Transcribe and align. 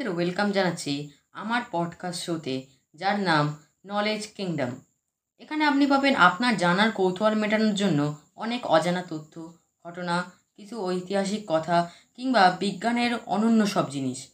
আপনাদের 0.00 0.16
ওয়েলকাম 0.16 0.52
জানাচ্ছি 0.52 0.92
আমার 1.32 1.62
পডকাস্ট 1.70 2.20
শোতে 2.24 2.66
যার 2.94 3.20
নাম 3.20 3.44
নলেজ 3.86 4.22
কিংডম 4.26 4.70
এখানে 5.38 5.64
আপনি 5.64 5.86
পাবেন 5.86 6.14
আপনার 6.16 6.56
জানার 6.56 6.90
কৌতূহল 6.90 7.34
মেটানোর 7.34 7.74
জন্য 7.74 8.00
অনেক 8.36 8.66
অজানা 8.66 9.02
তথ্য, 9.02 9.34
ঘটনা, 9.86 10.16
কিছু 10.56 10.74
ঐতিহাসিক 10.84 11.42
কথা 11.46 11.90
কিংবা 12.16 12.56
বিজ্ঞানের 12.58 13.12
অনন্য 13.26 13.66
সব 13.66 13.90
জিনিস। 13.90 14.28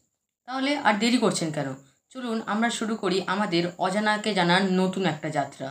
তাহলে 0.47 0.79
আর 0.79 0.95
দেরি 0.99 1.19
করছেন 1.19 1.51
কেন? 1.53 1.75
চলুন 2.09 2.43
আমরা 2.47 2.71
শুরু 2.71 2.97
করি 2.97 3.23
আমাদের 3.27 3.65
অজানাকে 3.79 4.35
জানার 4.35 4.65
নতুন 4.73 5.07
একটা 5.07 5.29
যাত্রা। 5.31 5.69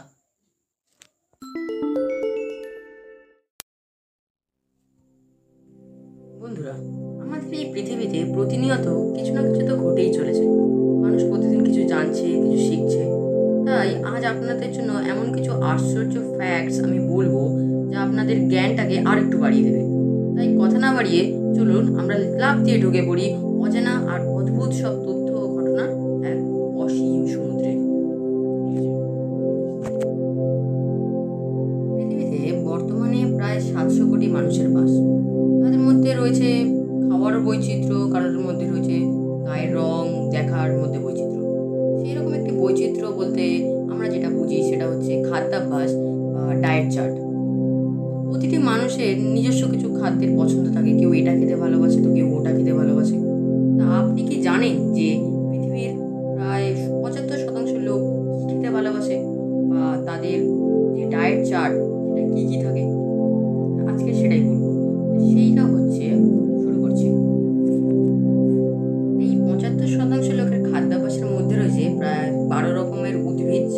বন্ধুরা, 6.56 6.76
আমাদের 7.24 7.50
এই 7.60 7.66
পৃথিবীতে 7.74 8.20
প্রতিনিয়ত 8.36 8.88
কিছু 9.16 9.32
না 9.36 9.42
কিছু 9.48 9.64
তো 9.70 9.74
ঘটেই 9.84 10.10
চলেছে। 10.18 10.44
মানুষ 11.04 11.22
প্রতিদিন 11.30 11.60
কিছু 11.68 11.82
জানছে, 11.92 12.28
কিছু 12.44 12.60
শিখছে। 12.68 13.02
তাই 13.68 13.90
আজ 14.14 14.22
আপনাদের 14.34 14.70
জন্য 14.76 14.92
এমন 15.12 15.26
কিছু 15.36 15.52
আশ্চর্য 15.72 16.14
ফ্যাক্টস 16.36 16.78
আমি 16.86 17.00
বলব 17.14 17.36
যা 17.92 17.98
আপনাদের 18.06 18.38
জ্ঞানটাকে 18.52 18.96
আর 19.10 19.18
একটু 19.24 19.36
বাড়িয়ে 19.44 19.64
দেবে। 19.68 19.82
তাই 20.36 20.48
কথা 20.62 20.78
না 20.86 20.90
বাড়িয়ে 20.98 21.22
চলুন 21.56 21.84
আমরা 22.00 22.16
লাভ 22.44 22.56
দিয়ে 22.66 22.78
ঢুকে 22.84 23.02
পড়ি 23.10 23.26
অজানা 23.66 23.94
আর 24.14 24.20
অদ্ভুত 24.38 24.72
সব 24.82 24.94
তথ্য 25.06 25.25
বলতে 43.36 43.48
আমরা 43.94 44.08
যেটা 44.14 44.30
বুঝি 44.38 44.58
সেটা 44.70 44.86
হচ্ছে 44.92 45.12
খাদ্যাভ্যাস 45.28 45.92
ডায়েট 46.64 46.88
চার্ট 46.96 47.16
প্রতিটি 48.28 48.58
মানুষের 48.72 49.12
নিজস্ব 49.36 49.62
কিছু 49.74 49.88
খাদ্যের 50.00 50.32
পছন্দ 50.40 50.66
থাকে। 50.76 50.92
কেউ 51.00 51.10
এটা 51.20 51.32
খেতে 51.40 51.56
ভালোবাসে, 51.64 52.00
তো 52.06 52.10
কেউ 52.16 52.28
ওটা 52.38 52.52
খেতে 52.58 52.74
ভালোবাসে। 52.80 53.16
তা 53.78 53.86
আপনি 54.02 54.22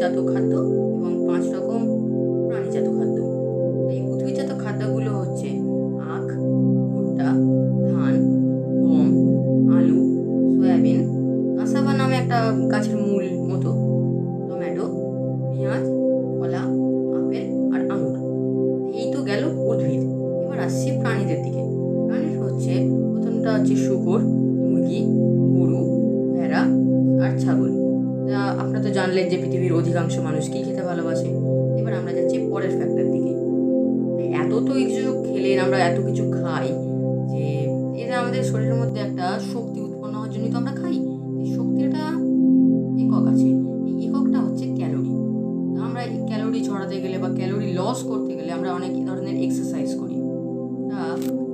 উদ্ভিদজাত 0.10 0.28
খাদ্য 0.32 0.54
এবং 0.96 1.14
পাঁচ 1.28 1.46
রকম 1.56 1.82
জানলেন 29.08 29.28
যে 29.30 29.38
পৃথিবীর 29.44 29.74
অধিকাংশ 29.74 30.16
মানুষ 30.20 30.44
কী 30.50 30.60
খেতে 30.64 30.84
ভালোবাসে। 30.84 31.30
এবার 31.80 31.94
আমরা 31.94 32.12
যাচ্ছি 32.12 32.38
পরের 32.52 32.74
ফ্যাক্টর 32.78 33.06
দিকে। 33.14 33.34
এত 34.42 34.52
তো 34.68 34.72
কিছু 34.80 35.04
খেলেন 35.28 35.58
আমরা 35.66 35.78
এত 35.90 35.98
কিছু 36.08 36.24
খাই 36.38 36.68
যে 37.32 37.44
এটা 38.02 38.16
আমাদের 38.20 38.42
শরীরের 38.44 38.78
মধ্যে 38.82 39.00
একটা 39.02 39.26
শক্তি 39.54 39.80
উৎপন্ন 39.82 40.14
হওয়ার 40.14 40.32
জন্যই 40.34 40.52
তো 40.52 40.58
আমরা 40.58 40.74
খাই। 40.82 40.96
এই 41.42 41.48
শক্তিটা 41.56 42.04
একক 43.04 43.24
আছে। 43.34 43.50
এই 43.90 43.96
এককটা 44.08 44.40
হচ্ছে 44.40 44.66
ক্যালোরি। 44.76 45.14
আমরা 45.86 46.02
এই 46.14 46.20
ক্যালোরি 46.28 46.60
ছড়াতে 46.64 46.96
গেলে 47.02 47.18
বা 47.18 47.30
ক্যালোরি 47.30 47.70
লস 47.74 48.00
করতে 48.04 48.32
গেলে 48.36 48.52
আমরা 48.52 48.70
অনেক 48.74 48.94
ধরনের 49.06 49.36
এক্সারসাইজ 49.44 49.90
করি। 50.00 50.18
তা 50.90 51.00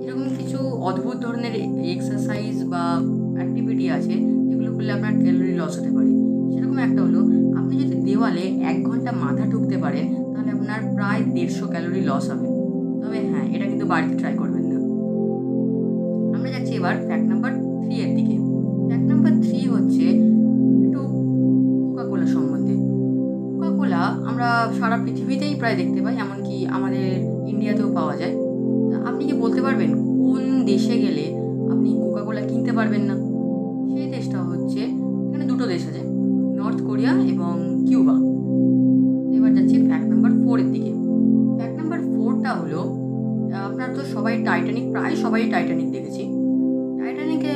এরকম 0.04 0.26
কিছু 0.40 0.60
অদ্ভুত 0.90 1.18
ধরনের 1.26 1.54
এক্সারসাইজ 1.96 2.56
বা 2.64 2.84
অ্যাক্টিভিটি 3.38 3.86
আছে 3.90 4.14
যেগুলো 4.48 4.70
করলে 4.76 4.92
আপনার 4.92 5.14
ক্যালোরি 5.24 5.54
লস 5.62 5.76
হতে 5.80 5.92
পারে। 5.98 6.12
একটা 6.84 7.02
হলো, 7.02 7.22
আপনি 7.60 7.74
যদি 7.84 7.96
দেওয়ালে 8.08 8.46
এক 8.70 8.78
ঘণ্টা 8.84 9.12
মাথা 9.24 9.44
ঠুকতে 9.52 9.78
পারেন, 9.78 10.06
তাহলে 10.34 10.52
আপনার 10.52 10.80
প্রায় 10.96 11.22
দেড়শো 11.36 11.66
ক্যালোরি 11.68 12.02
লস 12.10 12.26
হবে। 12.32 12.48
তবে 13.02 13.20
হ্যাঁ 13.32 13.46
এটা 13.56 13.66
কিন্তু 13.66 13.86
বাড়িতে 13.86 14.16
ট্রাই 14.18 14.34
করবেন 14.38 14.64
না। 14.72 14.78
আমরা 16.36 16.50
যাচ্ছি 16.52 16.74
এবার 16.76 16.96
ফ্যাক্ট 17.08 17.26
নাম্বার 17.30 17.52
থ্রি 17.84 17.96
এর 18.04 18.12
দিকে। 18.18 18.36
ফ্যাক্ট 18.88 19.08
নাম্বার 19.12 19.32
থ্রি 19.46 19.60
হচ্ছে 19.74 20.06
একটু 20.84 21.00
কোকা 21.88 22.04
কোলা 22.10 22.26
সম্বন্ধে। 22.26 22.76
কোকা 23.54 23.70
কোলা 23.78 24.02
আমরা 24.30 24.48
সারা 24.80 24.98
পৃথিবীতেই 25.06 25.56
প্রায় 25.56 25.76
দেখতে 25.76 26.02
পাই, 26.02 26.16
এমনকি 26.16 26.66
আমাদের 26.66 27.08
ইন্ডিয়াতেও 27.52 27.90
পাওয়া 27.94 28.16
যায়। 28.18 28.36
আপনি 29.10 29.24
কি 29.26 29.34
বলতে 29.34 29.62
পারবেন, 29.62 29.90
কোন 30.24 30.44
দেশে 30.66 30.96
গেলে 30.98 31.26
আপনি 31.74 31.90
কোকা 32.04 32.22
কোলা 32.28 32.42
কিনতে 32.42 32.72
পারবেন 32.72 33.02
না? 33.02 33.16
সবাই 45.24 45.42
টাইটানিক 45.54 45.88
দেখেছি। 45.96 46.24
টাইটানিকে 47.00 47.54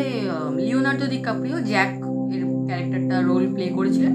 লিওনার্দো 0.67 1.05
দি 1.11 1.17
কাপ্রিও 1.27 1.57
জ্যাক 1.71 1.91
এর 2.33 2.41
ক্যারেক্টারটা 2.67 3.15
রোল 3.29 3.43
প্লে 3.55 3.65
করেছিলেন। 3.77 4.13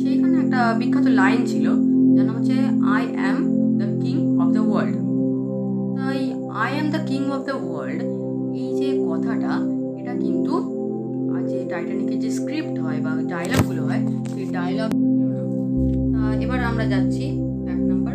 সেইখানে 0.00 0.34
একটা 0.44 0.60
বিখ্যাত 0.80 1.06
লাইন 1.20 1.40
ছিল 1.50 1.66
যেন 2.16 2.28
হচ্ছে 2.36 2.56
I 2.94 3.02
am 3.18 3.36
the 3.80 3.88
king 4.02 4.16
of 4.42 4.48
the 4.56 4.62
world 4.70 4.96
তাই 5.98 6.18
I 6.62 6.70
am 6.76 6.86
the 6.94 7.00
king 7.10 7.20
of 7.36 7.42
the 7.48 7.56
world 7.66 8.00
এই 8.62 8.70
যে 8.78 8.88
কথাটা, 9.08 9.52
এটা 10.00 10.14
কিন্তু 10.24 10.54
যে 11.50 11.58
টাইটানিকের 11.72 12.18
যে 12.24 12.30
স্ক্রিপ্ট 12.38 12.76
হয় 12.84 12.98
বা 13.04 13.12
ডায়লগগুলো 13.32 13.82
হয়, 13.88 14.02
সেই 14.32 14.46
ডায়লগ 14.56 14.90
এবার 16.44 16.60
আমরা 16.70 16.84
যাচ্ছি 16.92 17.24
ফ্যাক্ট 17.64 17.84
নাম্বার 17.90 18.14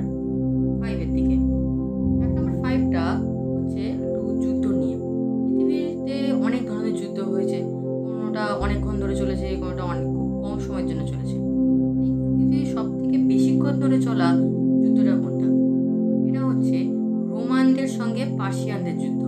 পার্সিয়ানদের 18.47 18.95
যুদ্ধ। 19.03 19.23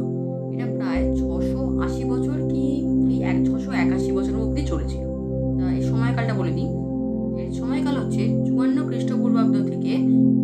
এটা 0.53 0.67
প্রায় 0.77 1.01
ছশো 1.19 1.61
আশি 1.85 2.03
বছর 2.11 2.37
কি 2.51 2.65
এক, 3.29 3.37
ছশো 3.47 3.71
একাশি 3.83 4.11
বছর 4.17 4.33
অবধি 4.43 4.63
চলেছিল। 4.71 5.03
তা 5.57 5.63
এই 5.77 5.83
সময়কালটা 5.91 6.33
বলে 6.39 6.51
দিই। 6.57 6.69
এর 7.41 7.49
সময়কাল 7.59 7.95
হচ্ছে 8.01 8.23
চুয়ান্ন 8.47 8.77
খ্রিস্টপূর্বাব্দ 8.89 9.55
থেকে 9.71 9.91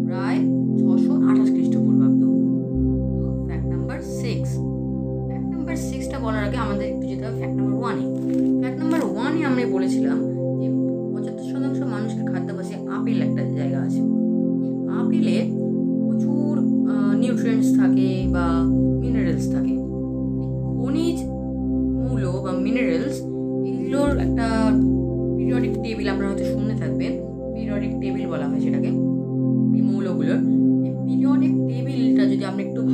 প্রায় 0.07 0.39
ছশো 0.79 1.13
আঠাশ 1.29 1.49
খ্রিস্টপূর্বাব্দ। 1.55 2.21
তো 3.19 3.27
fact 3.47 3.67
number 3.73 3.99
six 4.21 4.49
fact 5.27 5.47
number 5.53 5.75
সিক্সটা 5.87 6.17
বলার 6.25 6.43
আগে 6.47 6.57
আমাদের 6.65 6.85
একটু 6.93 7.05
যেতে 7.11 7.23
হবে 7.25 7.37
ফ্যাক্ট 7.41 7.55
নাম্বার 7.59 7.75
ওয়ানে 7.81 8.05
ফ্যাক্ট 8.61 8.77
নাম্বার 8.81 9.01
ওয়ানে 9.13 9.39
আমরা 9.49 9.61
বলেছিলাম 9.75 10.17
যে 10.59 10.67
পঁচাত্তর 11.11 11.45
শতাংশ 11.51 11.79
মানুষের 11.93 12.23
খাদ্যাভাসে 12.31 12.75
আপেল 12.95 13.19
একটা 13.27 13.41
জায়গা 13.57 13.79
আছে। 13.87 14.01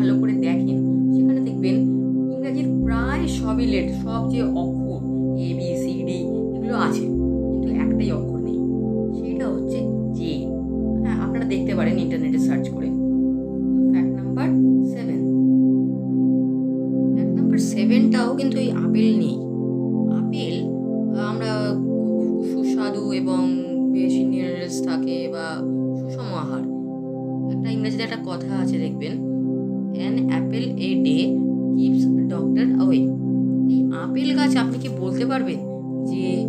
ভালো 0.02 0.14
করে 0.22 0.34
দেখেন। 0.46 0.80
সেখানে 1.14 1.40
দেখবেন 1.48 1.76
ইংরাজির 2.34 2.68
প্রায় 2.84 3.24
সবই 3.38 3.66
লেট, 3.74 3.88
সব 4.04 4.22
যে 4.34 4.42
অক্ষর 4.62 5.00
এ 5.46 5.50
বি 5.58 5.68
সি 5.82 5.94
ডি 6.08 6.20
এগুলো 6.56 6.76
আছে, 6.88 7.06
কিন্তু 7.52 7.68
একটাই 7.84 8.10
অক্ষর 8.18 8.40
নেই। 8.48 8.60
সেটা 9.18 9.46
হচ্ছে 9.54 9.78
জে 10.18 10.34
হ্যাঁ 11.04 11.18
আপনারা 11.26 11.46
দেখতে 11.54 11.72
পারেন 11.78 11.96
ইন্টারনেটে 12.04 12.40
সার্চ 12.48 12.66
করে। 12.76 12.90
Fact 13.92 14.12
number 14.20 14.48
seven 14.94 15.22
fact 17.16 17.34
number 17.38 17.60
সেভেনটাও 17.74 18.30
কিন্তু 18.36 18.56
এই 18.58 18.70
আপেল 18.86 19.10
নেই। 19.24 19.38
আপেল 20.20 20.56
আমরা 21.32 21.52
সুস্বাদু 22.50 23.04
এবং 23.14 23.42
বেশি 23.94 24.22
মিনারেলস 24.30 24.78
থাকে 24.88 25.18
বা 25.36 25.48
সুষম 26.00 26.30
আহার। 26.44 26.64
একটা 27.54 27.68
ইংরেজিতে 27.76 28.04
একটা 28.04 28.20
কথা 28.30 28.52
আছে, 28.64 28.78
দেখবেন। 28.78 29.16
বলতে 35.02 35.26
পারবে 35.26 35.54
যে 36.06 36.46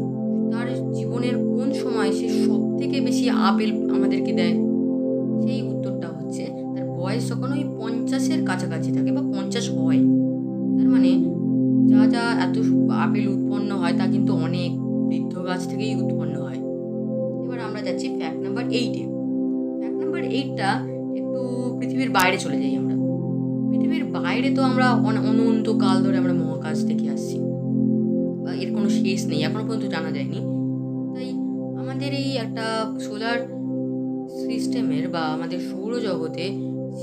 তার 0.53 0.93
জীবনের 0.93 1.37
কোন 1.37 1.73
সময় 1.73 2.13
সে 2.13 2.29
সব 2.29 2.79
থেকে 2.79 3.01
বেশি 3.01 3.31
আপেল 3.31 3.91
আমাদেরকে 3.91 4.33
দেয়? 4.33 4.55
সেই 5.43 5.63
উত্তরটা 5.63 6.09
হচ্ছে 6.09 6.45
তার 6.77 6.87
বয়স 6.91 7.29
যখন 7.29 7.53
ওই 7.53 7.65
পঞ্চাশের 7.79 8.47
কাছাকাছি 8.47 8.93
থাকে 8.93 9.13
বা 9.13 9.21
পঞ্চাশ 9.21 9.71
হয়, 9.71 9.97
তার 10.79 10.89
মানে 10.89 11.25
যা 11.89 12.07
যা 12.07 12.19
এত 12.19 12.59
আপেল 12.91 13.29
উৎপন্ন 13.29 13.77
হয় 13.77 13.93
তা 13.99 14.07
কিন্তু 14.07 14.35
অনেক 14.35 14.71
বৃদ্ধ 15.09 15.45
গাছ 15.47 15.69
থেকেই 15.69 15.95
উৎপন্ন 15.95 16.43
হয়। 16.43 16.57
এবার 17.45 17.61
আমরা 17.61 17.81
যাচ্ছি 17.81 18.09
ফ্যাক্ট 18.19 18.41
নাম্বার 18.41 18.65
এইটে 18.71 19.03
ফ্যাক্ট 19.79 19.97
নাম্বার 20.03 20.23
এইটটা 20.25 20.69
একটু 21.17 21.41
পৃথিবীর 21.81 22.11
বাইরে 22.11 22.39
চলে 22.39 22.59
যাই 22.61 22.77
আমরা। 22.77 22.95
পৃথিবীর 23.71 24.05
বাইরে 24.05 24.51
তো 24.51 24.63
আমরা 24.63 24.91
অন- 24.91 25.27
অনন্ত 25.29 25.71
কাল 25.71 26.05
ধরে 26.05 26.17
আমরা 26.17 26.33
মহাকাশ 26.33 26.82
শেষ 29.43 29.51
নেই 29.51 29.63
এখনও 29.63 29.73
পর্যন্ত 29.73 29.95
জানা 29.95 30.11
যায়নি। 30.11 30.41
তাই 31.15 31.31
আমাদের 31.79 32.15
এই 32.15 32.37
একটা 32.37 32.95
সোলার 33.01 33.39
সিস্টেমের 34.29 35.09
বা 35.09 35.21
আমাদের 35.21 35.61
সৌরজগতে 35.61 36.51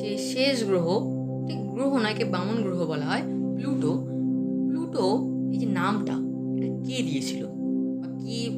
যে 0.01 0.17
শেষ 0.17 0.63
গ্রহ, 0.63 0.99
ঠিক 1.47 1.69
গ্রহ 1.69 1.97
নয় 1.97 2.15
কে 2.17 2.25
বামন 2.25 2.61
গ্রহ 2.61 2.87
বলা 2.87 3.05
হয়, 3.05 3.21
প্লুটো। 3.55 3.97
প্লুটো, 4.67 5.17
এই 5.51 5.59
যে 5.59 5.65
নামটা, 5.65 6.13
এটা 6.57 6.87
কে 6.87 7.03
দিয়েছিল? 7.03 7.45
বা 7.99 8.07
কি 8.07 8.49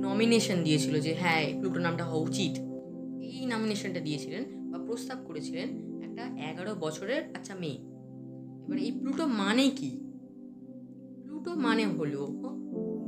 নমিনেশন 0.00 0.64
দিয়েছিল 0.64 1.00
যে 1.00 1.14
হ্যাঁ 1.20 1.58
প্লুটো 1.58 1.80
নামটা 1.80 2.04
হওয়া 2.04 2.22
উচিত? 2.22 2.58
এই 3.22 3.46
নমিনেশনটা 3.46 4.00
দিয়েছিলেন 4.00 4.70
বা 4.70 4.78
প্রস্তাব 4.86 5.18
করেছিলেন 5.26 5.68
একটা 6.02 6.22
এগারো 6.22 6.74
বছরের 6.74 7.22
আচ্ছা 7.34 7.54
মেয়ে। 7.54 7.78
এবার 8.66 8.78
এই 8.78 8.92
প্লুটো 8.92 9.26
মানে 9.26 9.70
কি? 9.70 9.90
প্লুটো 11.22 11.54
মানে 11.54 11.86
হলো 11.86 12.40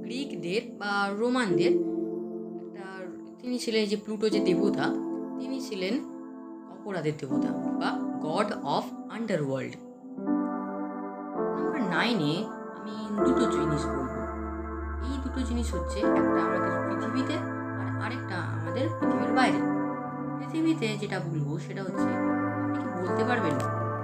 গ্রিকদের 0.04 0.62
বা 0.80 0.92
রোমানদের, 1.18 1.72
একটা 2.66 2.86
তিনি 3.40 3.58
ছিলেন 3.58 3.82
যে 3.86 3.96
প্লুটো 3.96 4.28
যে 4.28 4.40
দেবতা, 4.40 4.86
তিনি 5.38 5.60
ছিলেন 5.60 5.94
অপরাধের 6.74 7.12
দেবতা 7.20 7.50
বা 7.80 7.90
গড 8.20 8.48
অফ 8.76 8.84
আন্ডারওয়ার্ল্ড। 9.10 9.74
নাম্বার 11.56 11.82
নাইনে 11.94 12.34
আমি 12.78 12.94
দুটো 13.26 13.44
জিনিস 13.50 13.82
বলব। 13.86 14.14
এই 15.08 15.16
দুটো 15.24 15.40
জিনিস 15.40 15.74
হচ্ছে 15.74 15.98
একটা 15.98 16.40
আমাদের 16.46 16.72
পৃথিবীতে 16.88 17.36
আর 17.80 17.88
আরেকটা 18.04 18.36
আমাদের 18.36 18.86
পৃথিবীর 18.98 19.32
বাইরে। 19.34 19.60
পৃথিবীতে 20.38 20.88
যেটা 21.00 21.18
বলব 21.20 21.48
সেটা 21.58 21.82
হচ্ছে, 21.82 22.08
আপনি 22.64 22.78
কি 22.82 22.88
বলতে 23.02 23.22
পারবেন 23.24 23.54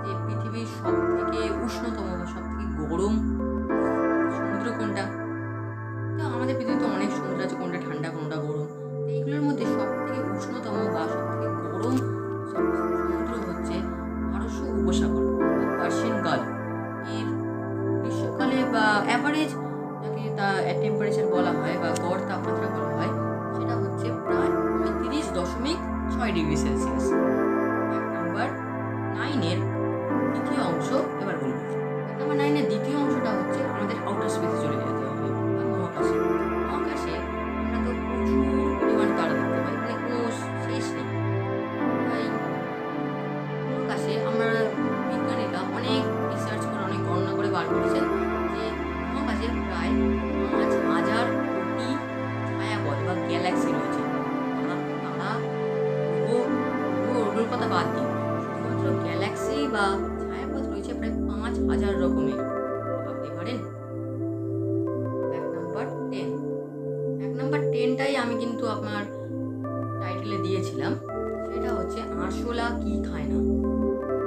যে 0.04 0.12
পৃথিবীর 0.26 0.68
সব 0.78 0.94
থেকে 1.16 1.40
উষ্ণতম 1.64 2.06
বা 2.20 2.26
সব 2.26 2.44
থেকে 2.50 2.64
গরম 2.90 3.14
সমুদ্র 4.36 4.68
কোনটা? 4.78 5.23
আমাদের 6.44 6.58
পৃথিবীতে 6.58 6.86
অনেক 6.86 7.10
সমুদ্র 7.10 7.44
আছে, 7.44 7.56
কোনটা 7.56 7.78
ঠান্ডা, 7.78 8.08
কোনটা 8.08 8.36
গরম। 8.36 8.66
তো 8.96 9.08
এইগুলোর 9.08 9.42
মধ্যে 9.42 9.64
সব 9.64 9.88
থেকে 10.06 10.20
উষ্ণতম 10.30 10.76
বা 10.94 11.02
সব 11.08 11.22
থেকে 11.30 11.46
গরম 11.72 11.96
সম- 12.50 12.74
সমুদ্র 13.00 13.32
হচ্ছে 13.48 13.76
পারস্য 14.32 14.60
উপসাগর 14.80 15.24
পার্সিয়ান 15.78 16.16
গালফ 16.22 16.48
এর 17.08 17.26
গ্রীষ্মকালে 18.00 18.64
বা 18.72 19.02
অ্যাভারেজ 19.06 19.50
যাকে 20.02 20.24
তা 20.36 20.46
টেম্পারেচার 20.82 21.26
বলা 21.26 21.52
হয় 21.52 21.76
বা 21.82 21.90
গড় 22.02 22.22
তাপমাত্রা 22.28 22.68
বলা 22.68 22.94
হয়, 22.96 23.12
সেটা 23.54 23.74
হচ্ছে 23.76 24.06
প্রায় 24.24 24.50
পঁয়ত্রিশ 24.78 25.26
দশমিক 25.34 25.78
ছয় 26.10 26.32
ডিগ্রি 26.32 26.56
সেলসিয়াস। 26.56 27.06
বা 59.74 59.86
ছায়াপথ 60.22 60.64
রয়েছে 60.72 60.92
প্রায় 60.98 61.14
পাঁচ 61.28 61.54
হাজার 61.70 61.92
রকমের। 62.02 62.40
ভাবতে 63.04 63.28
পারেন 63.36 63.58
এক 65.38 65.44
নাম্বার 65.54 65.86
টেন 66.10 66.28
এক 67.26 67.32
নাম্বার 67.38 67.60
টেনটাই 67.72 68.16
আমি 68.16 68.34
কিন্তু 68.42 68.66
আপনার 68.66 69.04
টাইটেলে 70.00 70.38
দিয়েছিলাম। 70.42 70.92
সেটা 71.50 71.70
হচ্ছে, 71.74 72.00
আরশোলা 72.22 72.66
কি 72.82 72.92
খায় 73.08 73.26
না? 73.32 73.38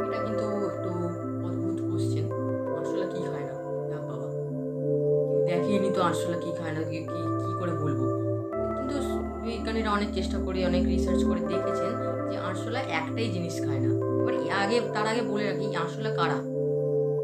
এটা 0.05 0.17
কিন্তু 0.25 0.45
একটু 0.69 0.89
অদ্ভুত 1.47 1.77
কোশ্চেন 1.89 2.25
আরশোলা 2.77 3.05
কি 3.13 3.19
খায় 3.29 3.45
না? 3.49 3.53
যাক 3.89 4.03
বাবা। 4.09 4.27
দেখিয়ে 5.47 5.91
তো 5.95 6.01
আরশোলা 6.01 6.37
কি 6.37 6.51
খায় 6.59 6.71
না? 6.71 6.81
কি 6.89 6.97
কি 7.41 7.51
করে 7.59 7.73
বলব? 7.83 8.01
কিন্তু 8.77 8.95
বিজ্ঞানীরা 9.43 9.89
অনেক 9.91 10.09
চেষ্টা 10.13 10.37
করে, 10.45 10.59
অনেক 10.65 10.83
রিসার্চ 10.93 11.21
করে 11.23 11.39
দেখেছেন 11.39 11.91
যে 12.29 12.37
আরশোলা 12.37 12.79
একটাই 12.99 13.27
জিনিস 13.31 13.55
খায় 13.65 13.79
না। 13.79 13.91
এ 14.33 14.51
আগে, 14.51 14.81
তার 14.93 15.07
আগে 15.07 15.21
বলে 15.21 15.43
রাখি, 15.43 15.65
এই 15.65 15.75
আরশোলা 15.75 16.09
কারা? 16.09 16.37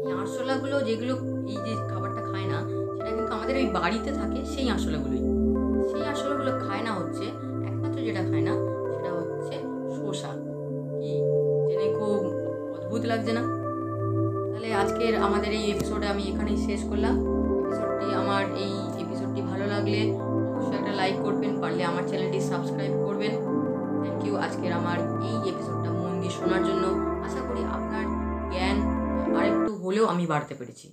এই 0.06 0.12
আরশোলাগুলো 0.12 0.80
যেগুলো 0.80 1.14
এই 1.48 1.56
যে 1.66 1.72
খাবারটা 1.90 2.22
খায় 2.32 2.46
না, 2.46 2.58
সেটা 2.96 3.10
কিন্তু 3.16 3.32
আমাদের 3.32 3.56
ওই 3.56 3.66
বাড়িতে 3.66 4.12
থাকে, 4.12 4.44
সেই 4.44 4.70
আরশোলাগুলোই। 4.70 5.22
সেই 5.92 6.02
আরশোলাগুলো 6.02 6.50
খায় 6.68 6.82
না 6.82 6.92
হচ্ছে, 6.92 7.24
একমাত্র 7.68 8.00
যেটা 8.00 8.20
খায় 8.20 8.40
না, 8.40 8.54
সেটা 8.94 9.10
হচ্ছে 9.12 9.54
শসা। 9.96 10.30
কি 11.00 11.12
জেনে 11.68 11.98
খুব 11.98 12.18
অদ্ভুত 12.76 13.04
লাগছে 13.04 13.32
না? 13.32 13.42
তাহলে 14.50 14.74
আজকের 14.74 15.16
আমাদের 15.16 15.52
এই 15.52 15.70
এপিসোডে 15.70 16.06
আমি 16.06 16.22
এখানেই 16.22 16.56
শেষ 16.56 16.80
করলাম। 16.84 17.14
এপিসোডটি 17.62 18.14
আমার 18.14 18.44
এই 18.56 18.72
এপিসোডটি 19.02 19.42
ভালো 19.42 19.66
লাগলে 19.66 20.16
অবশ্যই 20.50 20.78
একটা 20.78 20.92
লাইক 20.92 21.16
করবেন, 21.22 21.60
পারলে 21.60 21.84
আমার 21.84 22.02
চ্যানেলটি 22.02 22.40
সাবস্ক্রাইব 22.40 22.92
করবেন। 23.06 23.30
থ্যাংক 24.02 24.24
ইউ 24.24 24.36
আজকের 24.36 24.72
আমার 24.72 24.98
এই 24.98 25.34
মন 25.34 25.42
দিয়ে 25.42 25.54
শোনার 26.44 26.64
জন্য 26.64 26.84
আশা 27.26 27.40
করি 27.48 27.62
আপনার 27.76 28.04
জ্ঞান 28.52 28.76
আরেকটু 29.38 29.72
হলেও 29.76 30.04
আমি 30.06 30.24
বাড়তে 30.26 30.54
পেরেছি। 30.54 30.86